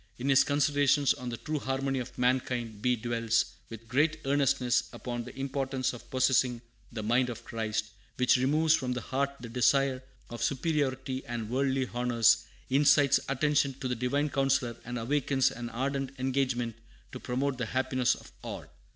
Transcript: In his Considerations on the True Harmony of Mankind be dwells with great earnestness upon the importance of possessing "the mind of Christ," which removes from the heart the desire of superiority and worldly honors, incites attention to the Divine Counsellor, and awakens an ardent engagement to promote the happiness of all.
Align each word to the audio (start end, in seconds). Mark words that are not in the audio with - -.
In 0.17 0.29
his 0.29 0.43
Considerations 0.43 1.13
on 1.13 1.29
the 1.29 1.37
True 1.37 1.59
Harmony 1.59 1.99
of 1.99 2.17
Mankind 2.17 2.81
be 2.81 2.95
dwells 2.95 3.45
with 3.69 3.87
great 3.87 4.17
earnestness 4.25 4.85
upon 4.91 5.23
the 5.25 5.39
importance 5.39 5.93
of 5.93 6.09
possessing 6.09 6.59
"the 6.91 7.03
mind 7.03 7.29
of 7.29 7.45
Christ," 7.45 7.85
which 8.17 8.35
removes 8.35 8.73
from 8.73 8.93
the 8.93 9.01
heart 9.01 9.29
the 9.39 9.47
desire 9.47 10.01
of 10.31 10.41
superiority 10.41 11.23
and 11.27 11.51
worldly 11.51 11.87
honors, 11.93 12.45
incites 12.67 13.19
attention 13.29 13.75
to 13.75 13.87
the 13.87 13.93
Divine 13.95 14.31
Counsellor, 14.31 14.75
and 14.85 14.97
awakens 14.97 15.51
an 15.51 15.69
ardent 15.69 16.13
engagement 16.19 16.77
to 17.11 17.19
promote 17.19 17.59
the 17.59 17.67
happiness 17.67 18.15
of 18.15 18.31
all. 18.41 18.65